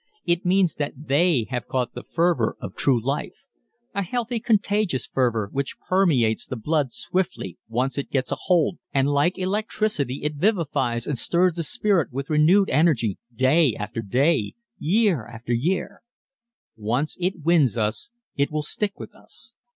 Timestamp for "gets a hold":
8.09-8.79